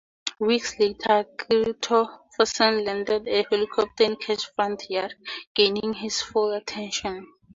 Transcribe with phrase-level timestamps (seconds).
[0.39, 5.13] Weeks later Kristofferson landed a helicopter in Cash's front yard,
[5.53, 7.27] gaining his full attention.